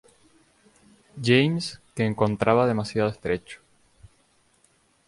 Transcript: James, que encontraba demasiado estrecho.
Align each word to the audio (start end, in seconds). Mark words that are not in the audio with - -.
James, 1.21 1.79
que 1.93 2.05
encontraba 2.05 2.65
demasiado 2.65 3.11
estrecho. 3.11 3.61